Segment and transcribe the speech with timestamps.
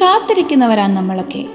[0.00, 1.46] കാത്തിരിക്കുന്നവരാണ് നമ്മളൊക്കെ.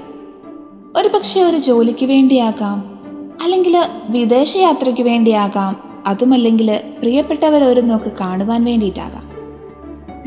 [0.96, 3.00] ഒരു പക്ഷേ ഒരു ജോലിക്ക് വേണ്ടിയാകാം
[3.42, 9.30] അല്ലെങ്കിൽ വിദേശയാത്രയ്ക്ക് വേണ്ടിയാകാം അതുമല്ലെങ്കിൽ പ്രിയപ്പെട്ടവർ ഒരു നോക്ക് കാണുവാൻ വേണ്ടിയിട്ടാകാം.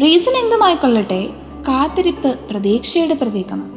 [0.02, 1.30] റീസൺ എന്തുമായിക്കൊള്ളട്ടെ
[1.68, 3.76] കാത്തിരിപ്പ് പ്രതീക്ഷയുടെ പ്രതീകമാണ്.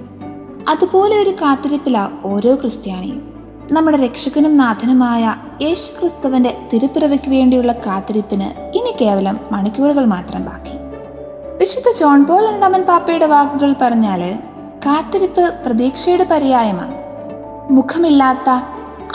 [0.68, 3.34] അതുപോലെ ഒരു കാത്തിരിപ്പില ഓരോ ക്രിസ്ത്യാനിയും.
[3.72, 10.67] നമ്മുടെ രക്ഷകനും നാഥനുമായ യേശു ക്രിസ്തുവിന്റെ തിരുപ്പിറവിക്ക് വേണ്ടിയുള്ള കാത്തിരിപ്പിന് ഇനി കേവലം മണിക്കൂറുകൾ മാത്രം ബാക്കി.
[11.60, 14.22] വിശുദ്ധ ജോൺ പോൾ രണ്ടാമൻ പാപ്പയുടെ വാക്കുകൾ പറഞ്ഞാൽ
[14.84, 16.94] കാത്തിരിപ്പ് പ്രതീക്ഷയുടെ പര്യായമാണ്
[17.70, 18.50] മുഖമില്ലാത്ത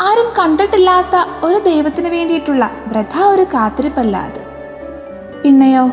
[0.02, 4.41] ആരും കണ്ടിട്ടില്ലാത്ത ഒരു ദൈവത്തിന് വേണ്ടിയിട്ടുള്ള വൃഥ ഒരു കാത്തിരിപ്പല്ല അത്.
[5.43, 5.85] പിന്നെയോ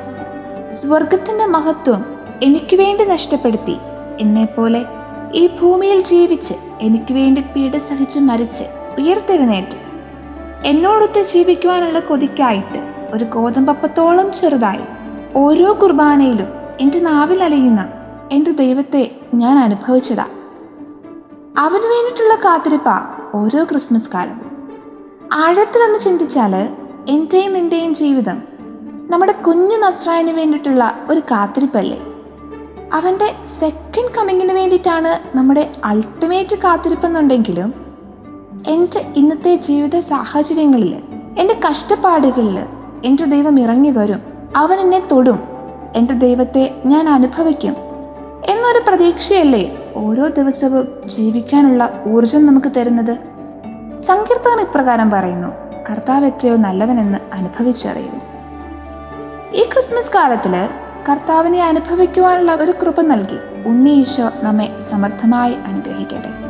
[0.70, 2.02] സ്വർഗത്തിന്റെ മഹത്വം
[2.42, 3.76] എനിക്ക് വേണ്ടി നഷ്ടപ്പെടുത്തി
[4.20, 4.82] എന്നെപ്പോലെ
[5.34, 8.64] ഈ ഭൂമിയിൽ ജീവിച്ച് എനിക്ക് വേണ്ടി പീഡ സഹിച്ച് മരിച്ച്
[8.98, 9.78] ഉയർത്തെഴുന്നേറ്റ്
[10.64, 12.80] എന്നോടൊത്ത് ജീവിക്കുവാനുള്ള കൊതിക്കായിട്ട്
[13.14, 14.86] ഒരു ഗോതമ്പപ്പത്തോളം ചെറുതായി
[15.34, 16.46] ഓരോ കുർബാനയിലും
[16.80, 17.88] എന്റെ നാവിൽ അലയുന്ന
[18.32, 20.22] എന്റെ ദൈവത്തെ ഞാൻ അനുഭവിച്ചതാ.
[21.58, 24.68] അവന് വേണ്ടിയിട്ടുള്ള കാത്തിരിപ്പാ ഓരോ ക്രിസ്മസ് കാലവും.
[25.32, 26.54] ആഴത്തിലൊന്ന് ചിന്തിച്ചാൽ
[27.08, 28.42] എന്റെയും നിന്റെയും ജീവിതം
[29.10, 32.02] നമ്മുടെ കുഞ്ഞു നസ്രായന് വേണ്ടിയിട്ടുള്ള ഒരു കാത്തിരിപ്പല്ലേ?
[32.92, 37.74] അവന്റെ സെക്കൻഡ് കമ്മിങ്ങിന് വേണ്ടിയിട്ടാണ് നമ്മുടെ അൾട്ടിമേറ്റ് കാത്തിരിപ്പെന്നുണ്ടെങ്കിലും
[38.68, 40.96] എന്റെ ഇന്നത്തെ ജീവിത സാഹചര്യങ്ങളിൽ
[41.38, 42.58] എന്റെ കഷ്ടപ്പാടുകളിൽ
[43.04, 44.29] എന്റെ ദൈവം ഇറങ്ങി വരും.
[44.56, 45.40] അവൻ എന്നെ തൊടും.
[45.96, 47.76] എന്റെ ദൈവത്തെ ഞാൻ അനുഭവിക്കും.
[48.44, 53.18] എന്നൊരു പ്രതീക്ഷയല്ലേ ഓരോ ദിവസവും ജീവിക്കാനുള്ള ഊർജം നമുക്ക് തരുന്നത്?
[53.98, 55.48] സങ്കീർത്തകൻ ഇപ്രകാരം പറയുന്നു
[55.90, 58.20] കർത്താവ് എത്രയോ നല്ലവനെന്ന് അനുഭവിച്ചറിയുന്നു
[59.52, 60.68] ഈ ക്രിസ്മസ് കാലത്തിൽ
[61.10, 66.49] കർത്താവിനെ അനുഭവിക്കുവാനുള്ള ഒരു കൃപ നൽകി ഉണ്ണി ഈശോ നമ്മെ സമർത്ഥമായി അനുഗ്രഹിക്കട്ടെ.